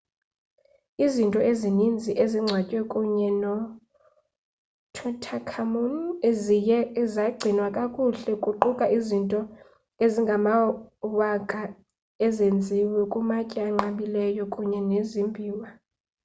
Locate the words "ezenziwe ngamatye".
12.25-13.59